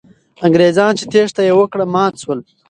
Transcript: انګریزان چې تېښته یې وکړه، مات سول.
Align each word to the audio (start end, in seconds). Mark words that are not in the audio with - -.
انګریزان 0.45 0.91
چې 0.99 1.05
تېښته 1.11 1.41
یې 1.47 1.53
وکړه، 1.57 1.85
مات 1.93 2.13
سول. 2.21 2.39